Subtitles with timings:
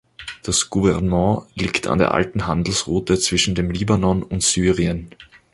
[0.41, 5.11] Das Gouvernement liegt an der alten Handelsroute zwischen dem Libanon und Syrien.